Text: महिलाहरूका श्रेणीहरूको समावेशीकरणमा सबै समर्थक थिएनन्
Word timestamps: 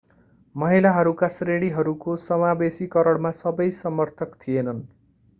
महिलाहरूका 0.55 1.27
श्रेणीहरूको 1.33 2.15
समावेशीकरणमा 2.23 3.31
सबै 3.41 3.67
समर्थक 3.81 4.33
थिएनन् 4.45 4.81